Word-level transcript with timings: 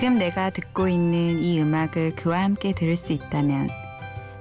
지금 0.00 0.16
내가 0.16 0.48
듣고 0.48 0.88
있는 0.88 1.40
이 1.40 1.60
음악을 1.60 2.16
그와 2.16 2.42
함께 2.42 2.72
들을 2.72 2.96
수 2.96 3.12
있다면, 3.12 3.68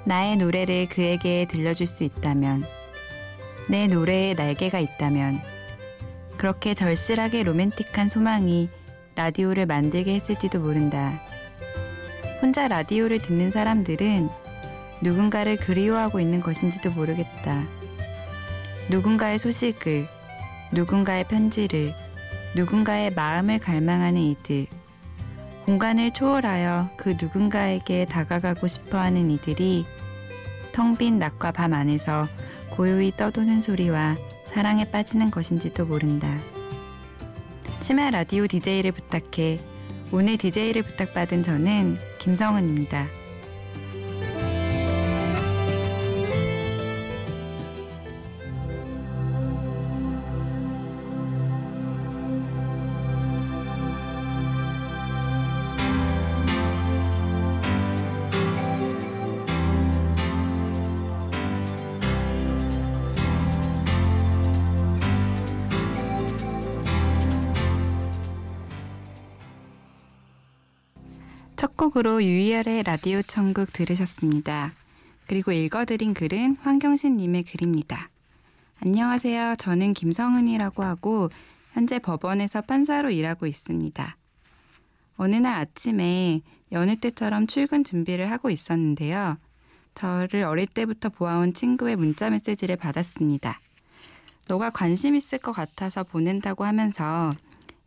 나의 0.06 0.38
노래를 0.38 0.88
그에게 0.88 1.46
들려줄 1.50 1.86
수 1.86 2.06
있다면, 2.06 2.64
내 3.68 3.88
노래에 3.88 4.36
날개가 4.36 4.80
있다면, 4.80 5.42
그렇게 6.38 6.74
절실하게 6.74 7.44
로맨틱한 7.44 8.08
소망이 8.08 8.70
라디오를 9.16 9.66
만들게 9.66 10.14
했을지도 10.16 10.62
모른다. 10.62 11.20
혼자 12.42 12.70
라디오를 12.70 13.20
듣는 13.20 13.52
사람들은 13.52 14.30
누군가를 15.02 15.58
그리워하고 15.58 16.22
있는 16.22 16.40
것인지도 16.40 16.92
모르겠다. 16.92 17.66
누군가의 18.90 19.38
소식을, 19.38 20.08
누군가의 20.72 21.26
편지를, 21.26 21.94
누군가의 22.56 23.12
마음을 23.12 23.60
갈망하는 23.60 24.22
이들, 24.22 24.79
공간을 25.70 26.10
초월하여 26.10 26.90
그 26.98 27.10
누군가에게 27.10 28.06
다가가고 28.06 28.66
싶어 28.66 28.98
하는 28.98 29.30
이들이 29.30 29.86
텅 30.72 30.98
빈 30.98 31.20
낮과 31.20 31.52
밤 31.52 31.74
안에서 31.74 32.28
고요히 32.72 33.12
떠도는 33.16 33.62
소리와 33.62 34.18
사랑에 34.46 34.84
빠지는 34.86 35.30
것인지도 35.30 35.86
모른다. 35.86 36.28
치마 37.82 38.10
라디오 38.10 38.48
DJ를 38.48 38.92
부탁해 38.94 39.60
오늘 40.12 40.38
DJ를 40.38 40.82
부탁받은 40.82 41.44
저는 41.44 42.00
김성은입니다. 42.18 43.19
첫 71.90 71.94
곡으로 71.94 72.24
유이열의 72.24 72.84
라디오 72.84 73.24
천국 73.24 73.74
들으셨습니다. 73.74 74.72
그리고 75.26 75.52
읽어드린 75.52 76.14
글은 76.14 76.58
황경신님의 76.62 77.46
글입니다. 77.46 78.10
안녕하세요. 78.80 79.56
저는 79.58 79.94
김성은이라고 79.94 80.84
하고 80.84 81.30
현재 81.74 81.98
법원에서 81.98 82.62
판사로 82.62 83.10
일하고 83.10 83.48
있습니다. 83.48 84.18
어느 85.18 85.36
날 85.38 85.56
아침에 85.56 86.42
여느 86.72 86.96
때처럼 86.96 87.48
출근 87.48 87.84
준비를 87.84 88.30
하고 88.30 88.52
있었는데요. 88.52 89.38
저를 89.96 90.44
어릴 90.44 90.68
때부터 90.68 91.10
보아온 91.10 91.56
친구의 91.56 91.96
문자 91.96 92.30
메시지를 92.30 92.76
받았습니다. 92.76 93.60
너가 94.48 94.70
관심 94.70 95.16
있을 95.16 95.40
것 95.40 95.54
같아서 95.54 96.04
보낸다고 96.04 96.66
하면서 96.66 97.34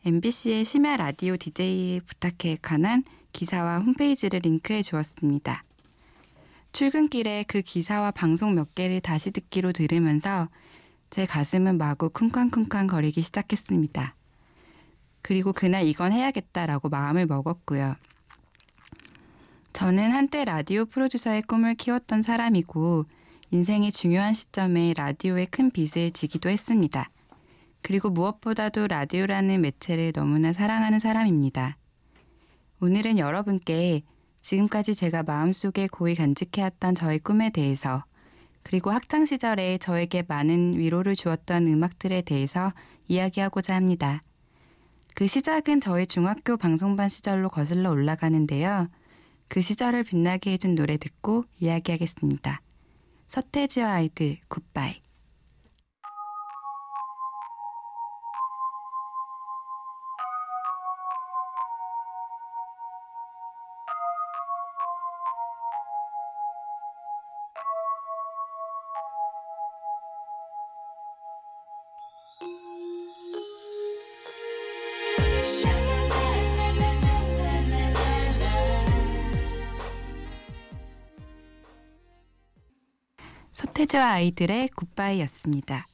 MBC의 0.05 0.65
심야 0.65 0.97
라디오 0.97 1.37
DJ 1.37 2.01
부탁해 2.01 2.59
관한 2.63 3.05
기사와 3.33 3.81
홈페이지를 3.81 4.41
링크해 4.41 4.83
주었습니다. 4.83 5.65
출근길에 6.73 7.45
그 7.47 7.61
기사와 7.61 8.13
방송 8.13 8.55
몇 8.55 8.75
개를 8.75 9.01
다시 9.01 9.31
듣기로 9.31 9.73
들으면서 9.73 10.49
제 11.11 11.27
가슴은 11.27 11.77
마구 11.77 12.09
쿵쾅쿵쾅 12.09 12.87
거리기 12.87 13.21
시작했습니다. 13.21 14.15
그리고 15.21 15.53
그날 15.53 15.87
이건 15.87 16.13
해야겠다라고 16.13 16.89
마음을 16.89 17.27
먹었고요. 17.27 17.97
저는 19.73 20.13
한때 20.13 20.45
라디오 20.45 20.85
프로듀서의 20.87 21.43
꿈을 21.43 21.75
키웠던 21.75 22.23
사람이고 22.23 23.05
인생의 23.51 23.93
중요한 23.93 24.33
시점에 24.33 24.95
라디오에 24.97 25.45
큰 25.47 25.71
빚을 25.71 26.11
지기도 26.13 26.49
했습니다. 26.49 27.11
그리고 27.83 28.09
무엇보다도 28.09 28.87
라디오라는 28.87 29.61
매체를 29.61 30.13
너무나 30.13 30.53
사랑하는 30.53 30.99
사람입니다. 30.99 31.77
오늘은 32.83 33.17
여러분께 33.19 34.03
지금까지 34.41 34.97
제가 34.97 35.23
마음속에 35.23 35.87
고이 35.87 36.17
간직해왔던 36.17 36.97
저의 36.97 37.21
꿈에 37.21 37.51
대해서 37.51 38.05
그리고 38.65 38.91
학창 38.91 39.25
시절에 39.25 39.79
저에게 39.79 40.25
많은 40.27 40.77
위로를 40.77 41.15
주었던 41.15 41.69
음악들에 41.69 42.23
대해서 42.23 42.73
이야기하고자 43.07 43.77
합니다. 43.77 44.21
그 45.15 45.29
시작은 45.29 45.79
저의 45.79 46.09
중학교 46.09 46.57
방송반 46.57 47.09
시절로 47.09 47.51
거슬러 47.51 47.89
올라가는데요. 47.89 48.89
그 49.47 49.61
시절을 49.61 50.03
빛나게 50.03 50.51
해준 50.51 50.75
노래 50.75 50.97
듣고 50.97 51.45
이야기하겠습니다. 51.61 52.63
서태지와 53.29 53.93
아이들 53.93 54.39
굿바이. 54.49 55.02
서태지와 83.93 84.13
아이들의 84.13 84.69
굿바이였습니다. 84.69 85.87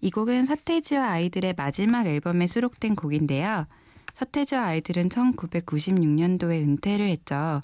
이 0.00 0.10
곡은 0.10 0.46
서태지와 0.46 1.10
아이들의 1.10 1.54
마지막 1.56 2.04
앨범에 2.04 2.48
수록된 2.48 2.96
곡인데요. 2.96 3.66
서태지와 4.14 4.64
아이들은 4.64 5.08
1996년도에 5.10 6.62
은퇴를 6.62 7.06
했죠. 7.08 7.60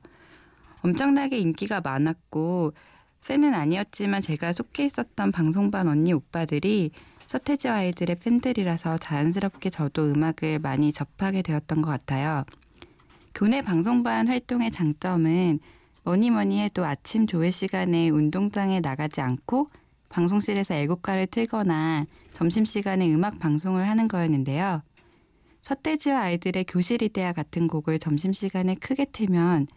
엄청나게 0.82 1.38
인기가 1.38 1.80
많았고 1.80 2.74
팬은 3.26 3.54
아니었지만 3.54 4.22
제가 4.22 4.52
속해 4.52 4.84
있었던 4.84 5.32
방송반 5.32 5.88
언니 5.88 6.12
오빠들이 6.12 6.92
서태지와 7.26 7.74
아이들의 7.74 8.20
팬들이라서 8.20 8.98
자연스럽게 8.98 9.70
저도 9.70 10.12
음악을 10.12 10.60
많이 10.60 10.92
접하게 10.92 11.42
되었던 11.42 11.82
것 11.82 11.90
같아요. 11.90 12.44
교내 13.34 13.62
방송반 13.62 14.28
활동의 14.28 14.70
장점은 14.70 15.58
뭐니 16.04 16.30
뭐니 16.30 16.60
해도 16.60 16.84
아침 16.84 17.26
조회 17.26 17.50
시간에 17.50 18.08
운동장에 18.08 18.80
나가지 18.80 19.20
않고 19.20 19.68
방송실에서 20.08 20.74
애국가를 20.74 21.26
틀거나 21.28 22.06
점심시간에 22.32 23.12
음악 23.14 23.38
방송을 23.38 23.88
하는 23.88 24.08
거였는데요. 24.08 24.82
서태지와 25.62 26.22
아이들의 26.22 26.64
교실이대야 26.64 27.32
같은 27.32 27.68
곡을 27.68 27.98
점심시간에 28.00 28.74
크게 28.74 29.06
틀면 29.06 29.68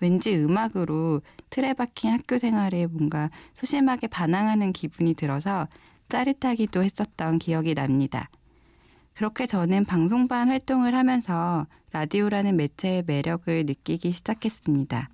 왠지 0.00 0.36
음악으로 0.36 1.20
틀에 1.50 1.74
박힌 1.74 2.12
학교 2.12 2.38
생활에 2.38 2.86
뭔가 2.86 3.30
소심하게 3.54 4.06
반항하는 4.06 4.72
기분이 4.72 5.14
들어서 5.14 5.68
짜릿하기도 6.08 6.82
했었던 6.82 7.38
기억이 7.38 7.74
납니다. 7.74 8.28
그렇게 9.14 9.46
저는 9.46 9.84
방송반 9.84 10.48
활동을 10.48 10.94
하면서 10.94 11.66
라디오라는 11.92 12.56
매체의 12.56 13.04
매력을 13.06 13.66
느끼기 13.66 14.10
시작했습니다. 14.10 15.11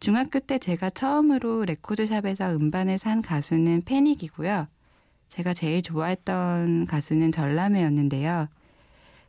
중학교 0.00 0.40
때 0.40 0.58
제가 0.58 0.88
처음으로 0.88 1.66
레코드샵에서 1.66 2.56
음반을 2.56 2.96
산 2.96 3.20
가수는 3.20 3.82
패닉이고요. 3.82 4.66
제가 5.28 5.52
제일 5.52 5.82
좋아했던 5.82 6.86
가수는 6.86 7.32
전람회였는데요. 7.32 8.48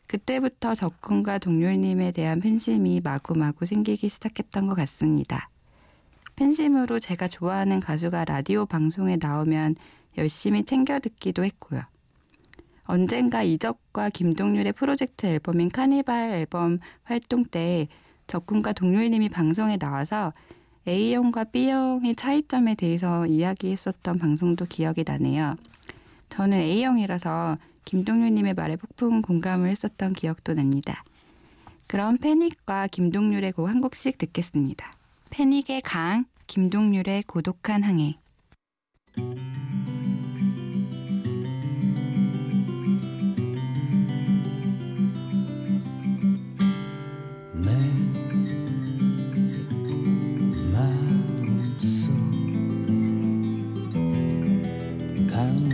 그때부터 0.07 0.73
적군과 0.73 1.39
동률님에 1.39 2.13
대한 2.13 2.39
팬심이 2.39 3.01
마구마구 3.01 3.65
생기기 3.65 4.07
시작했던 4.07 4.67
것 4.67 4.75
같습니다. 4.75 5.49
팬심으로 6.37 6.99
제가 6.99 7.27
좋아하는 7.27 7.81
가수가 7.81 8.23
라디오 8.23 8.65
방송에 8.65 9.17
나오면 9.19 9.75
열심히 10.17 10.63
챙겨 10.63 10.99
듣기도 10.99 11.43
했고요. 11.43 11.81
언젠가 12.85 13.43
이적과 13.43 14.09
김동률의 14.09 14.71
프로젝트 14.71 15.25
앨범인 15.25 15.69
카니발 15.69 16.29
앨범 16.31 16.79
활동 17.03 17.43
때 17.43 17.89
적군과 18.27 18.71
동률님이 18.71 19.27
방송에 19.27 19.75
나와서 19.75 20.31
A형과 20.87 21.45
B형의 21.45 22.15
차이점에 22.15 22.75
대해서 22.75 23.25
이야기했었던 23.27 24.17
방송도 24.17 24.65
기억이 24.65 25.03
나네요. 25.05 25.55
저는 26.29 26.57
A형이라서 26.57 27.57
김동률님의 27.85 28.53
말에 28.53 28.75
폭풍 28.75 29.21
공감을 29.21 29.69
했었던 29.69 30.13
기억도 30.13 30.53
납니다. 30.53 31.03
그럼 31.87 32.17
패닉과 32.17 32.87
김동률의 32.87 33.51
곡 33.51 33.67
한 33.67 33.81
곡씩 33.81 34.17
듣겠습니다. 34.17 34.95
패닉의 35.29 35.81
강, 35.81 36.25
김동률의 36.47 37.23
고독한 37.23 37.83
항해. 37.83 38.17
看。 55.31 55.70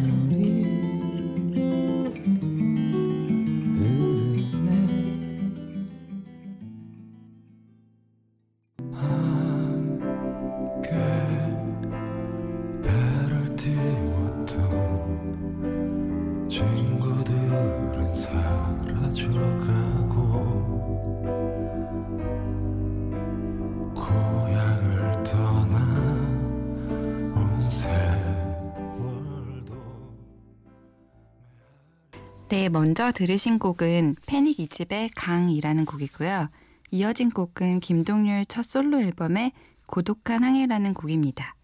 네, 32.67 32.69
먼저 32.69 33.13
들으신 33.13 33.59
곡은 33.59 34.17
패닉 34.25 34.59
이집의 34.59 35.11
강이라는 35.15 35.85
곡이고요. 35.85 36.49
이어진 36.91 37.29
곡은 37.29 37.79
김동률 37.79 38.45
첫 38.47 38.63
솔로 38.63 38.99
앨범의 38.99 39.53
고독한 39.85 40.43
항해라는 40.43 40.93
곡입니다. 40.93 41.55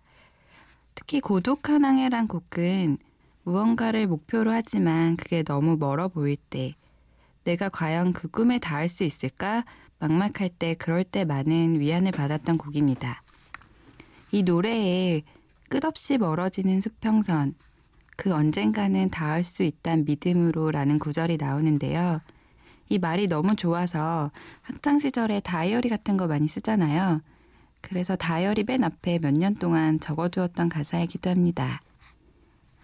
특히 0.95 1.19
고독한 1.19 1.83
항해란 1.83 2.29
곡은 2.29 2.99
무언가를 3.43 4.07
목표로 4.07 4.53
하지만 4.53 5.17
그게 5.17 5.43
너무 5.43 5.75
멀어 5.75 6.07
보일 6.07 6.37
때 6.37 6.73
내가 7.43 7.67
과연 7.67 8.13
그 8.13 8.29
꿈에 8.29 8.57
닿을 8.57 8.87
수 8.87 9.03
있을까 9.03 9.65
막막할 9.99 10.51
때 10.57 10.73
그럴 10.73 11.03
때 11.03 11.25
많은 11.25 11.81
위안을 11.81 12.13
받았던 12.13 12.57
곡입니다. 12.57 13.23
이 14.31 14.43
노래에 14.43 15.23
끝없이 15.67 16.17
멀어지는 16.17 16.79
수평선 16.79 17.55
그 18.15 18.33
언젠가는 18.33 19.09
닿을 19.09 19.43
수 19.43 19.63
있단 19.63 20.05
믿음으로라는 20.05 20.99
구절이 20.99 21.37
나오는데요. 21.37 22.21
이 22.89 22.99
말이 22.99 23.27
너무 23.27 23.55
좋아서 23.55 24.31
학창 24.61 24.99
시절에 24.99 25.39
다이어리 25.39 25.89
같은 25.89 26.17
거 26.17 26.27
많이 26.27 26.47
쓰잖아요. 26.47 27.21
그래서 27.81 28.15
다이어리 28.15 28.63
맨 28.65 28.83
앞에 28.83 29.19
몇 29.19 29.33
년 29.33 29.55
동안 29.55 29.99
적어두었던 29.99 30.69
가사이기도 30.69 31.29
합니다. 31.29 31.81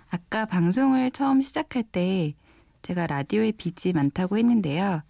아까 0.09 0.45
방송을 0.45 1.11
처음 1.11 1.41
시작할 1.41 1.83
때 1.83 2.33
제가 2.81 3.07
라디오에 3.07 3.51
빚이 3.51 3.93
많다고 3.93 4.37
했는데요. 4.37 5.03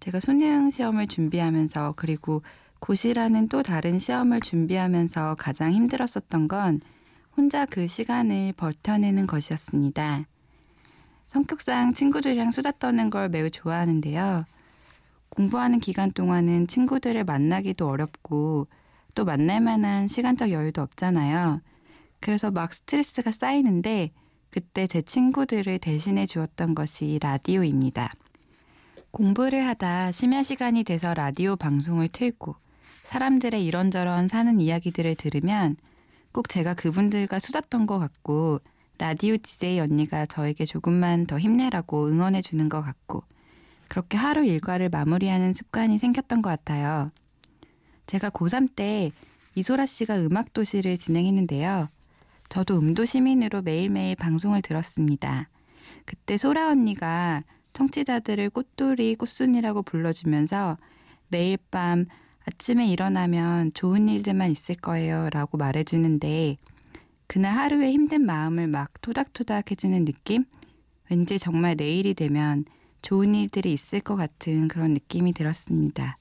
제가 0.00 0.18
수능 0.20 0.70
시험을 0.70 1.06
준비하면서 1.06 1.94
그리고 1.96 2.42
고시라는 2.80 3.48
또 3.48 3.62
다른 3.62 3.98
시험을 3.98 4.40
준비하면서 4.40 5.36
가장 5.38 5.72
힘들었었던 5.72 6.48
건 6.48 6.80
혼자 7.36 7.64
그 7.66 7.86
시간을 7.86 8.52
버텨내는 8.52 9.26
것이었습니다. 9.26 10.26
성격상 11.28 11.94
친구들이랑 11.94 12.50
수다 12.50 12.72
떠는 12.72 13.08
걸 13.08 13.30
매우 13.30 13.50
좋아하는데요. 13.50 14.44
공부하는 15.30 15.80
기간 15.80 16.12
동안은 16.12 16.66
친구들을 16.66 17.24
만나기도 17.24 17.88
어렵고 17.88 18.68
또 19.14 19.24
만날 19.24 19.62
만한 19.62 20.08
시간적 20.08 20.50
여유도 20.50 20.82
없잖아요. 20.82 21.62
그래서 22.20 22.50
막 22.50 22.74
스트레스가 22.74 23.32
쌓이는데 23.32 24.10
그때 24.50 24.86
제 24.86 25.00
친구들을 25.00 25.78
대신해 25.78 26.26
주었던 26.26 26.74
것이 26.74 27.18
라디오입니다. 27.22 28.10
공부를 29.10 29.66
하다 29.66 30.12
심야 30.12 30.42
시간이 30.42 30.84
돼서 30.84 31.14
라디오 31.14 31.56
방송을 31.56 32.08
틀고 32.08 32.56
사람들의 33.04 33.64
이런저런 33.64 34.28
사는 34.28 34.60
이야기들을 34.60 35.14
들으면 35.14 35.76
꼭 36.32 36.48
제가 36.48 36.74
그분들과 36.74 37.38
수다 37.38 37.60
떤 37.60 37.86
것 37.86 37.98
같고 37.98 38.60
라디오 38.98 39.36
DJ 39.36 39.80
언니가 39.80 40.26
저에게 40.26 40.64
조금만 40.64 41.26
더 41.26 41.38
힘내라고 41.38 42.06
응원해 42.08 42.40
주는 42.42 42.68
것 42.68 42.82
같고 42.82 43.22
그렇게 43.88 44.16
하루 44.16 44.44
일과를 44.44 44.88
마무리하는 44.88 45.52
습관이 45.52 45.98
생겼던 45.98 46.40
것 46.40 46.50
같아요. 46.50 47.10
제가 48.06 48.30
고3 48.30 48.74
때 48.74 49.12
이소라 49.54 49.86
씨가 49.86 50.18
음악도시를 50.20 50.96
진행했는데요. 50.96 51.88
저도 52.48 52.78
음도 52.78 53.04
시민으로 53.04 53.62
매일매일 53.62 54.16
방송을 54.16 54.62
들었습니다. 54.62 55.48
그때 56.04 56.36
소라 56.36 56.68
언니가 56.68 57.42
청취자들을 57.72 58.50
꽃돌이 58.50 59.16
꽃순이라고 59.16 59.82
불러주면서 59.82 60.76
매일 61.28 61.58
밤 61.70 62.06
아침에 62.44 62.88
일어나면 62.88 63.72
좋은 63.72 64.08
일들만 64.08 64.50
있을 64.50 64.74
거예요 64.74 65.30
라고 65.30 65.58
말해주는데 65.58 66.56
그날 67.26 67.56
하루의 67.56 67.92
힘든 67.92 68.22
마음을 68.26 68.66
막 68.66 68.90
토닥토닥 69.00 69.70
해주는 69.70 70.04
느낌? 70.04 70.44
왠지 71.08 71.38
정말 71.38 71.76
내일이 71.76 72.14
되면 72.14 72.64
좋은 73.00 73.34
일들이 73.34 73.72
있을 73.72 74.00
것 74.00 74.16
같은 74.16 74.68
그런 74.68 74.92
느낌이 74.92 75.32
들었습니다. 75.32 76.18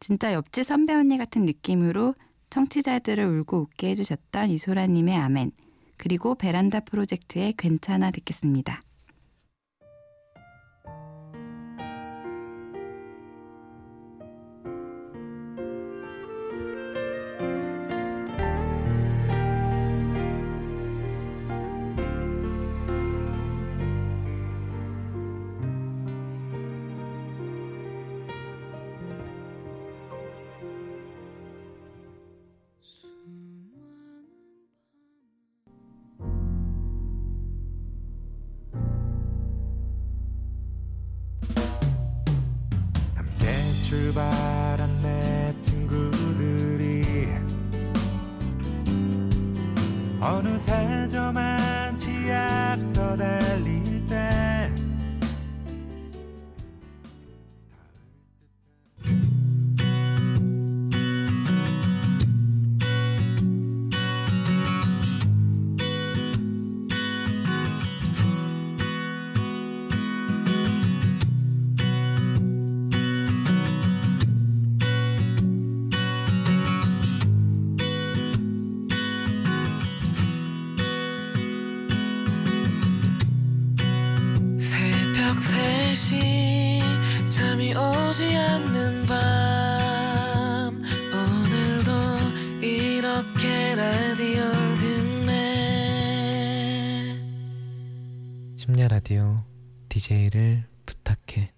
진짜 0.00 0.32
옆집 0.32 0.64
선배 0.64 0.94
언니 0.94 1.18
같은 1.18 1.44
느낌으로 1.44 2.14
청취자들을 2.50 3.24
울고 3.24 3.58
웃게 3.58 3.90
해주셨던 3.90 4.50
이소라님의 4.50 5.16
아멘, 5.16 5.52
그리고 5.96 6.34
베란다 6.34 6.80
프로젝트의 6.80 7.54
괜찮아 7.56 8.10
듣겠습니다. 8.10 8.80
라디오 99.00 99.42
DJ를 99.88 100.66
부탁해. 100.84 101.48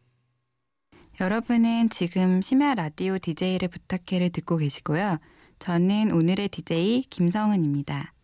여러분은 1.20 1.90
지금 1.90 2.40
심야 2.40 2.76
라디오 2.76 3.18
DJ를 3.18 3.66
부탁해를 3.66 4.30
듣고 4.30 4.58
계시고요. 4.58 5.18
저는 5.58 6.12
오늘의 6.12 6.50
DJ 6.50 7.02
김성은입니다. 7.11 8.14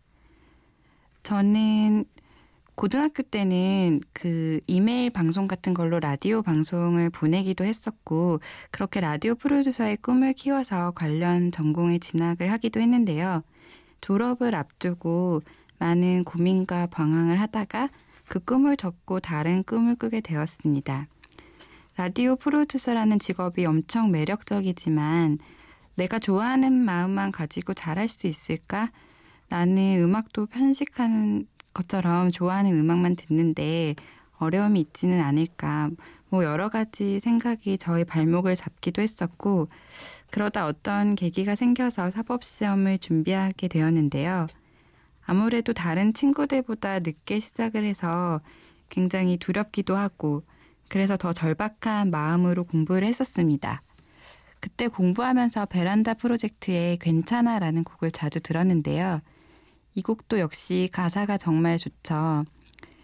저는 1.21 2.05
고등학교 2.75 3.21
때는 3.23 3.99
그 4.13 4.61
이메일 4.67 5.09
방송 5.09 5.49
같은 5.49 5.73
걸로 5.73 5.99
라디오 5.99 6.41
방송을 6.41 7.09
보내기도 7.09 7.65
했었고, 7.65 8.39
그렇게 8.71 9.01
라디오 9.01 9.35
프로듀서의 9.35 9.97
꿈을 9.97 10.31
키워서 10.31 10.91
관련 10.91 11.51
전공에 11.51 11.97
진학을 11.99 12.49
하기도 12.53 12.79
했는데요. 12.79 13.43
졸업을 13.99 14.55
앞두고 14.55 15.41
많은 15.77 16.23
고민과 16.23 16.87
방황을 16.87 17.37
하다가 17.41 17.89
그 18.29 18.39
꿈을 18.39 18.77
접고 18.77 19.19
다른 19.19 19.63
꿈을 19.63 19.95
꾸게 19.95 20.21
되었습니다. 20.21 21.07
라디오 21.97 22.35
프로듀서라는 22.35 23.17
직업이 23.17 23.65
엄청 23.65 24.11
매력적이지만 24.11 25.39
내가 25.97 26.19
좋아하는 26.19 26.71
마음만 26.71 27.31
가지고 27.31 27.73
잘할 27.73 28.07
수 28.07 28.27
있을까? 28.27 28.91
나는 29.49 30.01
음악도 30.03 30.45
편식하는 30.45 31.47
것처럼 31.73 32.31
좋아하는 32.31 32.77
음악만 32.77 33.15
듣는데 33.15 33.95
어려움이 34.37 34.79
있지는 34.79 35.21
않을까. 35.21 35.89
뭐 36.29 36.43
여러 36.43 36.69
가지 36.69 37.19
생각이 37.19 37.79
저의 37.79 38.05
발목을 38.05 38.55
잡기도 38.55 39.01
했었고 39.01 39.69
그러다 40.29 40.67
어떤 40.67 41.15
계기가 41.15 41.55
생겨서 41.55 42.11
사법 42.11 42.43
시험을 42.43 42.99
준비하게 42.99 43.67
되었는데요. 43.67 44.45
아무래도 45.29 45.73
다른 45.73 46.11
친구들보다 46.11 47.01
늦게 47.01 47.39
시작을 47.39 47.83
해서 47.83 48.41
굉장히 48.89 49.37
두렵기도 49.37 49.95
하고 49.95 50.41
그래서 50.87 51.17
더 51.17 51.33
절박한 51.33 52.09
마음으로 52.09 52.63
공부를 52.63 53.07
했었습니다. 53.07 53.79
그때 54.59 54.87
공부하면서 54.87 55.67
베란다 55.67 56.15
프로젝트의 56.15 56.97
괜찮아라는 56.97 57.83
곡을 57.83 58.09
자주 58.09 58.39
들었는데요. 58.39 59.21
이 59.93 60.01
곡도 60.01 60.39
역시 60.39 60.89
가사가 60.91 61.37
정말 61.37 61.77
좋죠. 61.77 62.43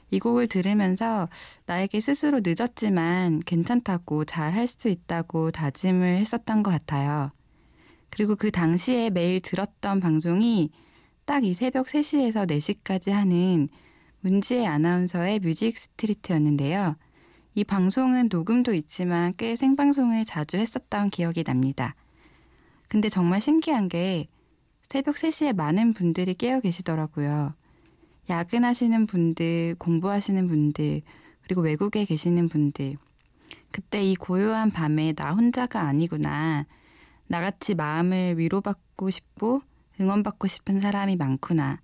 이 0.10 0.17
곡을 0.17 0.48
들으면서 0.48 1.29
나에게 1.67 2.00
스스로 2.00 2.41
늦었지만 2.44 3.41
괜찮다고 3.46 4.25
잘 4.25 4.55
할 4.55 4.65
수 4.65 4.89
있다고 4.89 5.51
다짐을 5.51 6.17
했었던 6.17 6.63
것 6.63 6.72
같아요. 6.72 7.29
그리고 8.10 8.36
그 8.36 8.50
당시에 8.50 9.12
매일 9.12 9.41
들었던 9.41 10.00
방송이 10.00 10.72
딱 11.25 11.44
이 11.44 11.55
새벽 11.55 11.88
3시에서 11.88 12.48
4시까지 12.48 13.10
하는 13.10 13.67
문지혜 14.22 14.67
아나운서의 14.67 15.39
뮤직 15.39 15.75
스트리트였는데요. 15.75 16.96
이 17.55 17.63
방송은 17.63 18.29
녹음도 18.32 18.75
있지만 18.75 19.34
꽤 19.36 19.55
생방송을 19.55 20.24
자주 20.25 20.58
했었던 20.58 21.10
기억이 21.10 21.44
납니다. 21.44 21.96
근데 22.88 23.10
정말 23.10 23.41
신기한 23.41 23.89
게 23.89 24.27
새벽 24.84 25.15
3시에 25.15 25.55
많은 25.55 25.94
분들이 25.94 26.36
깨어 26.36 26.60
계시더라고요. 26.60 27.55
야근하시는 28.29 29.08
분들, 29.08 29.75
공부하시는 29.79 30.48
분들, 30.48 31.01
그리고 31.41 31.62
외국에 31.62 32.05
계시는 32.05 32.50
분들. 32.50 32.98
그때 33.72 34.03
이 34.03 34.15
고요한 34.15 34.70
밤에 34.70 35.13
나 35.13 35.34
혼자가 35.34 35.82
아니구나. 35.82 36.67
나같이 37.27 37.74
마음을 37.74 38.38
위로받고 38.38 39.10
싶고 39.10 39.62
응원받고 40.00 40.48
싶은 40.48 40.82
사람이 40.82 41.16
많구나. 41.16 41.80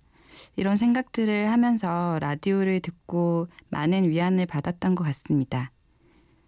이런 0.56 0.76
생각들을 0.76 1.50
하면서 1.50 2.18
라디오를 2.20 2.80
듣고 2.80 3.48
많은 3.68 4.08
위안을 4.08 4.46
받았던 4.46 4.94
것 4.94 5.04
같습니다. 5.04 5.70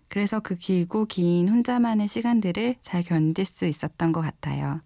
그래서 0.09 0.41
그 0.41 0.57
길고 0.57 1.07
긴 1.07 1.49
혼자만의 1.49 2.09
시간들을 2.09 2.77
잘 2.83 3.03
견딜 3.03 3.45
수 3.45 3.67
있었던 3.67 4.13
것 4.13 4.21
같아요. 4.21 4.81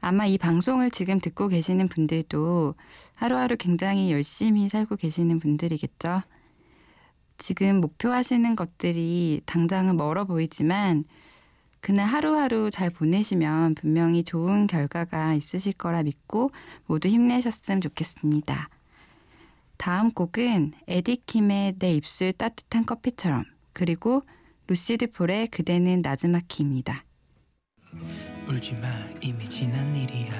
아마 0.00 0.26
이 0.26 0.36
방송을 0.36 0.90
지금 0.90 1.20
듣고 1.20 1.48
계시는 1.48 1.88
분들도 1.88 2.74
하루하루 3.16 3.56
굉장히 3.56 4.12
열심히 4.12 4.68
살고 4.68 4.96
계시는 4.96 5.38
분들이겠죠. 5.38 6.22
지금 7.38 7.80
목표하시는 7.80 8.54
것들이 8.54 9.40
당장은 9.46 9.96
멀어 9.96 10.24
보이지만 10.24 11.04
그날 11.84 12.06
하루하루 12.06 12.70
잘 12.70 12.88
보내시면 12.88 13.74
분명히 13.74 14.24
좋은 14.24 14.66
결과가 14.66 15.34
있으실 15.34 15.74
거라 15.74 16.02
믿고 16.02 16.50
모두 16.86 17.08
힘내셨으면 17.08 17.82
좋겠습니다. 17.82 18.70
다음 19.76 20.10
곡은 20.10 20.72
에디킴의 20.86 21.74
내 21.78 21.92
입술 21.92 22.32
따뜻한 22.32 22.86
커피처럼 22.86 23.44
그리고 23.74 24.22
루시드 24.66 25.10
폴의 25.10 25.48
그대는 25.48 26.00
나즈마키입니다. 26.00 27.04
울지 28.48 28.76
마 28.76 28.88
이미 29.20 29.46
지난 29.46 29.94
일이야 29.94 30.32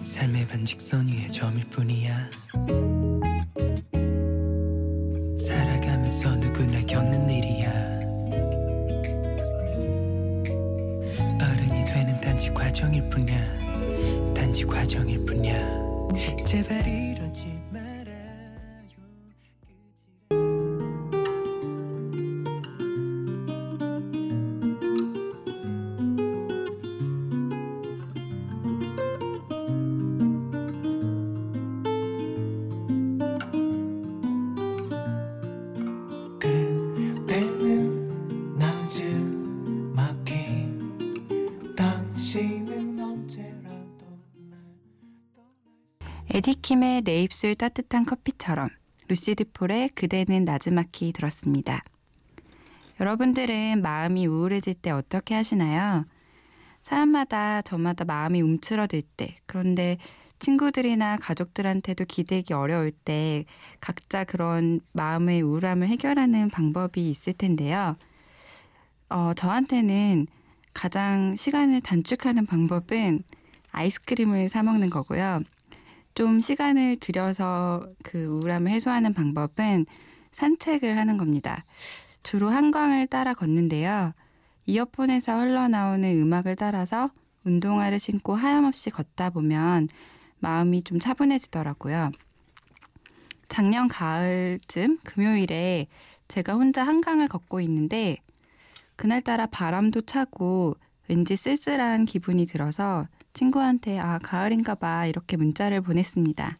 삶의 0.00 0.48
반직선 0.48 1.08
위에 1.08 1.26
점일 1.26 1.68
뿐이야 1.68 2.30
살아가면서 5.46 6.36
누구나 6.36 6.80
겪는 6.86 7.28
일이야 7.28 7.61
과정일 12.82 13.08
뿐이야. 13.10 14.34
단지 14.34 14.66
과정일 14.66 15.24
뿐이야. 15.24 15.54
제발 16.44 16.84
이러지 16.84 17.61
에디킴의 46.34 47.02
내 47.02 47.22
입술 47.22 47.54
따뜻한 47.54 48.06
커피처럼 48.06 48.70
루시드 49.08 49.52
폴의 49.52 49.90
그대는 49.90 50.46
나즈마키 50.46 51.12
들었습니다. 51.12 51.82
여러분들은 52.98 53.82
마음이 53.82 54.26
우울해질 54.26 54.72
때 54.72 54.90
어떻게 54.92 55.34
하시나요? 55.34 56.06
사람마다 56.80 57.60
저마다 57.60 58.06
마음이 58.06 58.40
움츠러들 58.40 59.02
때 59.14 59.36
그런데 59.44 59.98
친구들이나 60.38 61.18
가족들한테도 61.18 62.06
기대기 62.06 62.54
어려울 62.54 62.92
때 62.92 63.44
각자 63.80 64.24
그런 64.24 64.80
마음의 64.92 65.42
우울함을 65.42 65.86
해결하는 65.86 66.48
방법이 66.48 67.10
있을 67.10 67.34
텐데요. 67.34 67.98
어, 69.10 69.34
저한테는 69.34 70.28
가장 70.72 71.36
시간을 71.36 71.82
단축하는 71.82 72.46
방법은 72.46 73.22
아이스크림을 73.70 74.48
사 74.48 74.62
먹는 74.62 74.88
거고요. 74.88 75.42
좀 76.14 76.40
시간을 76.40 76.96
들여서 76.96 77.86
그 78.02 78.24
우울함을 78.26 78.70
해소하는 78.70 79.14
방법은 79.14 79.86
산책을 80.32 80.96
하는 80.98 81.16
겁니다. 81.16 81.64
주로 82.22 82.48
한강을 82.48 83.06
따라 83.06 83.34
걷는데요. 83.34 84.12
이어폰에서 84.66 85.40
흘러나오는 85.40 86.20
음악을 86.20 86.56
따라서 86.56 87.10
운동화를 87.44 87.98
신고 87.98 88.34
하염없이 88.34 88.90
걷다 88.90 89.30
보면 89.30 89.88
마음이 90.38 90.82
좀 90.82 90.98
차분해지더라고요. 90.98 92.10
작년 93.48 93.88
가을쯤 93.88 94.98
금요일에 95.04 95.86
제가 96.28 96.54
혼자 96.54 96.84
한강을 96.84 97.28
걷고 97.28 97.60
있는데 97.60 98.16
그날따라 98.96 99.46
바람도 99.46 100.02
차고 100.02 100.76
왠지 101.08 101.36
쓸쓸한 101.36 102.06
기분이 102.06 102.46
들어서 102.46 103.06
친구한테 103.32 103.98
아 103.98 104.18
가을인가 104.18 104.74
봐 104.74 105.06
이렇게 105.06 105.36
문자를 105.36 105.80
보냈습니다. 105.80 106.58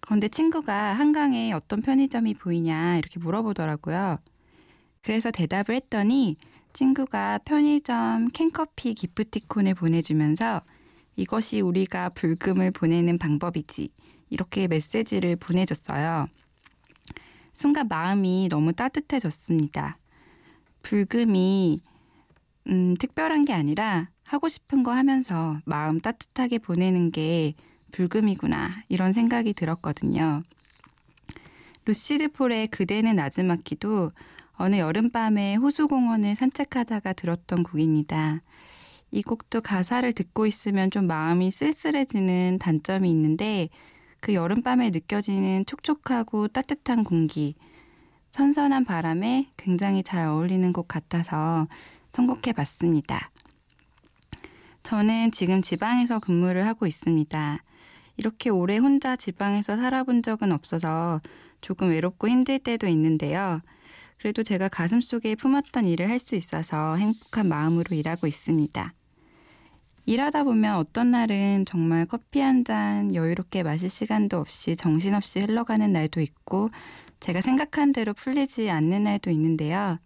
그런데 0.00 0.28
친구가 0.28 0.92
한강에 0.94 1.52
어떤 1.52 1.80
편의점이 1.80 2.34
보이냐 2.34 2.98
이렇게 2.98 3.18
물어보더라고요. 3.20 4.18
그래서 5.02 5.30
대답을 5.30 5.74
했더니 5.74 6.36
친구가 6.72 7.38
편의점 7.44 8.30
캔커피 8.32 8.94
기프티콘을 8.94 9.74
보내주면서 9.74 10.62
이것이 11.16 11.60
우리가 11.60 12.10
불금을 12.10 12.72
보내는 12.72 13.18
방법이지 13.18 13.90
이렇게 14.30 14.66
메시지를 14.66 15.36
보내줬어요. 15.36 16.26
순간 17.52 17.86
마음이 17.88 18.48
너무 18.50 18.72
따뜻해졌습니다. 18.72 19.96
불금이 20.82 21.80
음, 22.66 22.96
특별한 22.98 23.44
게 23.44 23.52
아니라 23.52 24.08
하고 24.26 24.48
싶은 24.48 24.82
거 24.82 24.92
하면서 24.92 25.58
마음 25.64 26.00
따뜻하게 26.00 26.58
보내는 26.58 27.10
게 27.10 27.54
불금이구나 27.92 28.82
이런 28.88 29.12
생각이 29.12 29.52
들었거든요. 29.52 30.42
루시드 31.84 32.32
폴의 32.32 32.68
그대는 32.68 33.16
나즈마키도 33.16 34.12
어느 34.56 34.76
여름밤에 34.76 35.56
호수공원을 35.56 36.34
산책하다가 36.34 37.12
들었던 37.12 37.62
곡입니다. 37.62 38.40
이 39.10 39.22
곡도 39.22 39.60
가사를 39.60 40.10
듣고 40.12 40.46
있으면 40.46 40.90
좀 40.90 41.06
마음이 41.06 41.50
쓸쓸해지는 41.50 42.58
단점이 42.58 43.08
있는데 43.10 43.68
그 44.20 44.34
여름밤에 44.34 44.90
느껴지는 44.90 45.66
촉촉하고 45.66 46.48
따뜻한 46.48 47.04
공기, 47.04 47.54
선선한 48.30 48.84
바람에 48.84 49.50
굉장히 49.56 50.02
잘 50.02 50.26
어울리는 50.26 50.72
곡 50.72 50.88
같아서 50.88 51.68
선곡해 52.10 52.52
봤습니다. 52.56 53.30
저는 54.84 55.32
지금 55.32 55.62
지방에서 55.62 56.18
근무를 56.20 56.66
하고 56.66 56.86
있습니다. 56.86 57.58
이렇게 58.18 58.50
오래 58.50 58.76
혼자 58.76 59.16
지방에서 59.16 59.76
살아본 59.76 60.22
적은 60.22 60.52
없어서 60.52 61.20
조금 61.62 61.90
외롭고 61.90 62.28
힘들 62.28 62.58
때도 62.58 62.86
있는데요. 62.88 63.60
그래도 64.18 64.42
제가 64.42 64.68
가슴 64.68 65.00
속에 65.00 65.34
품었던 65.36 65.86
일을 65.86 66.08
할 66.08 66.18
수 66.20 66.36
있어서 66.36 66.96
행복한 66.96 67.48
마음으로 67.48 67.96
일하고 67.96 68.26
있습니다. 68.26 68.92
일하다 70.06 70.44
보면 70.44 70.76
어떤 70.76 71.10
날은 71.10 71.64
정말 71.66 72.04
커피 72.06 72.40
한 72.40 72.62
잔 72.64 73.14
여유롭게 73.14 73.62
마실 73.62 73.88
시간도 73.88 74.38
없이 74.38 74.76
정신없이 74.76 75.40
흘러가는 75.40 75.90
날도 75.90 76.20
있고 76.20 76.68
제가 77.20 77.40
생각한 77.40 77.92
대로 77.92 78.12
풀리지 78.12 78.68
않는 78.70 79.04
날도 79.04 79.30
있는데요. 79.30 79.98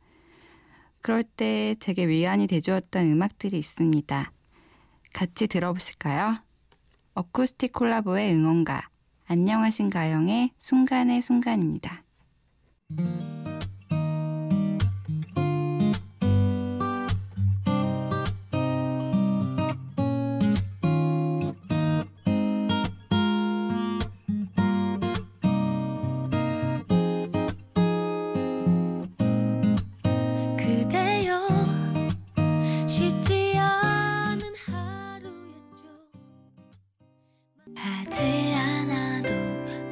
그럴 1.01 1.25
때 1.25 1.75
제게 1.81 2.07
위안이 2.07 2.47
돼주었던 2.47 3.11
음악들이 3.11 3.59
있습니다. 3.59 4.33
같이 5.19 5.49
들어보실까요? 5.49 6.37
어쿠스틱 7.15 7.73
콜라보의 7.73 8.33
응원가 8.35 8.89
안녕하신가영의 9.27 10.53
순간의 10.59 11.23
순간입니다. 11.23 12.05
하지 37.75 38.55
않아도 38.55 39.29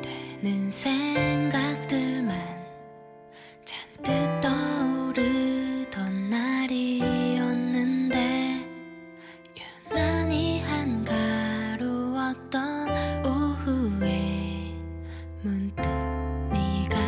되는 0.03 0.69
생각들만 0.71 2.37
잔뜩 3.65 4.41
떠오르던 4.41 6.31
날이었는데 6.31 8.17
유난히 9.91 10.61
한가로웠던 10.63 12.07
오후에 13.27 14.75
문득 15.43 15.89
네가 16.53 16.99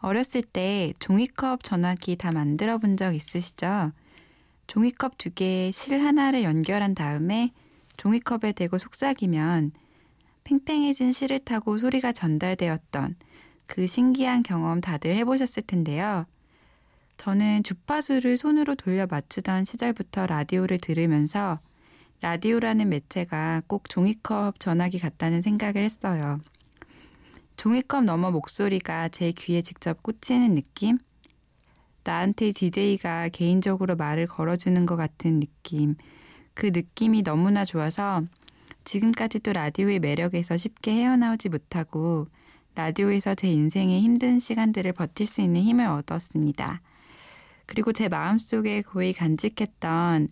어렸을 0.00 0.40
때 0.40 0.94
종이컵 0.98 1.64
전화기 1.64 2.16
다 2.16 2.32
만들어 2.32 2.78
본 2.78 2.96
적 2.96 3.14
있으시죠? 3.14 3.92
종이컵 4.68 5.18
두 5.18 5.28
개에 5.28 5.70
실 5.70 6.02
하나를 6.02 6.44
연결한 6.44 6.94
다음에 6.94 7.52
종이컵에 7.98 8.52
대고 8.52 8.78
속삭이면 8.78 9.72
팽팽해진 10.44 11.12
실을 11.12 11.40
타고 11.40 11.76
소리가 11.76 12.12
전달되었던 12.12 13.16
그 13.66 13.86
신기한 13.86 14.42
경험 14.42 14.80
다들 14.80 15.14
해보셨을 15.14 15.64
텐데요. 15.64 16.24
저는 17.18 17.64
주파수를 17.64 18.38
손으로 18.38 18.76
돌려 18.76 19.06
맞추던 19.06 19.66
시절부터 19.66 20.24
라디오를 20.24 20.78
들으면서 20.78 21.60
라디오라는 22.22 22.90
매체가 22.90 23.62
꼭 23.66 23.88
종이컵 23.88 24.60
전화기 24.60 24.98
같다는 24.98 25.40
생각을 25.40 25.82
했어요. 25.82 26.40
종이컵 27.56 28.04
너머 28.04 28.30
목소리가 28.30 29.08
제 29.08 29.32
귀에 29.32 29.62
직접 29.62 30.02
꽂히는 30.02 30.54
느낌? 30.54 30.98
나한테 32.04 32.52
DJ가 32.52 33.28
개인적으로 33.28 33.96
말을 33.96 34.26
걸어주는 34.26 34.84
것 34.86 34.96
같은 34.96 35.40
느낌. 35.40 35.94
그 36.54 36.66
느낌이 36.66 37.22
너무나 37.22 37.64
좋아서 37.64 38.22
지금까지도 38.84 39.52
라디오의 39.52 40.00
매력에서 40.00 40.56
쉽게 40.56 40.92
헤어나오지 40.92 41.48
못하고 41.48 42.26
라디오에서 42.74 43.34
제 43.34 43.48
인생의 43.50 44.00
힘든 44.00 44.38
시간들을 44.38 44.92
버틸 44.92 45.26
수 45.26 45.40
있는 45.40 45.62
힘을 45.62 45.86
얻었습니다. 45.86 46.80
그리고 47.66 47.92
제 47.92 48.08
마음속에 48.08 48.82
고이 48.82 49.12
간직했던 49.12 50.28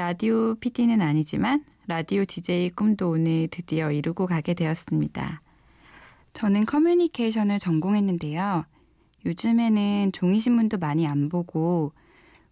라디오 0.00 0.54
PD는 0.54 1.02
아니지만 1.02 1.62
라디오 1.86 2.24
DJ 2.24 2.70
꿈도 2.70 3.10
오늘 3.10 3.48
드디어 3.48 3.92
이루고 3.92 4.26
가게 4.26 4.54
되었습니다. 4.54 5.42
저는 6.32 6.64
커뮤니케이션을 6.64 7.58
전공했는데요. 7.58 8.64
요즘에는 9.26 10.12
종이신문도 10.12 10.78
많이 10.78 11.06
안 11.06 11.28
보고 11.28 11.92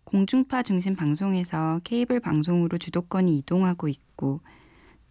공중파 0.05 0.63
중심 0.63 0.95
방송에서 0.95 1.81
케이블 1.85 2.21
방송으로 2.21 2.77
주도권이 2.77 3.39
이동하고 3.39 3.89
있고 3.89 4.43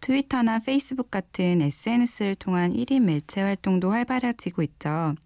트위터나 0.00 0.60
페이스북 0.60 1.10
같은 1.10 1.60
SNS를 1.60 2.36
통한 2.36 2.72
1인 2.72 3.00
매체 3.00 3.42
활동도 3.42 3.90
활발해지고 3.90 4.62
있죠. 4.62 5.16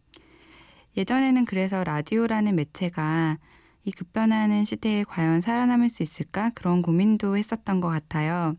예전에는 0.96 1.44
그래서 1.44 1.85
라디오라는 1.85 2.57
매체가 2.57 3.37
이 3.84 3.90
급변하는 3.90 4.64
시대에 4.64 5.04
과연 5.04 5.40
살아남을 5.40 5.88
수 5.88 6.02
있을까? 6.02 6.50
그런 6.54 6.82
고민도 6.82 7.36
했었던 7.36 7.80
것 7.80 7.88
같아요. 7.88 8.56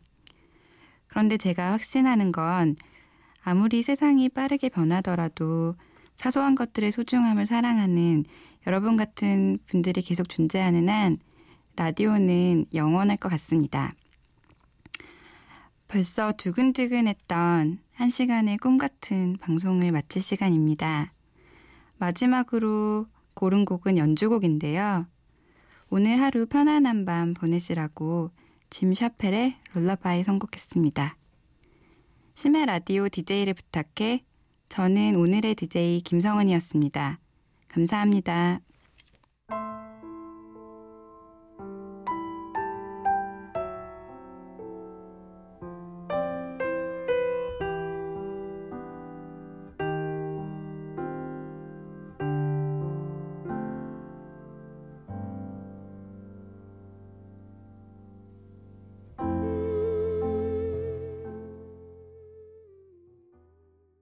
그런데 1.08 1.38
제가 1.38 1.72
확신하는 1.72 2.32
건 2.32 2.76
아무리 3.44 3.84
세상이 3.84 4.30
빠르게 4.30 4.70
변하더라도 4.70 5.76
사소한 6.16 6.56
것들의 6.56 6.92
소중함을 6.92 7.46
사랑하는 7.46 8.26
여러분 8.68 8.98
같은 8.98 9.60
분들이 9.66 10.02
계속 10.02 10.30
존재하는 10.30 10.90
한 10.90 11.18
라디오는 11.76 12.66
영원할 12.74 13.18
것 13.18 13.30
같습니다. 13.30 13.94
벌써 15.88 16.34
두근두근했던 16.34 17.80
한 17.94 18.10
시간의 18.10 18.58
꿈 18.58 18.78
같은 18.78 19.38
방송을 19.40 19.92
마칠 19.92 20.22
시간입니다. 20.22 21.12
마지막으로 21.98 23.08
고른 23.34 23.66
곡은 23.66 23.98
연주곡인데요. 23.98 25.06
오늘 25.96 26.20
하루 26.20 26.48
편안한 26.48 27.06
밤 27.06 27.36
보내시라고 27.36 28.32
짐 28.72 28.96
샤펠의 28.96 29.58
롤러바이 29.76 30.24
선곡했습니다. 30.24 31.16
심해 32.34 32.66
라디오 32.66 33.10
DJ를 33.10 33.54
부탁해 33.54 34.24
저는 34.70 35.16
오늘의 35.16 35.54
DJ 35.54 36.02
김성은이었습니다. 36.02 37.20
감사합니다. 37.68 38.62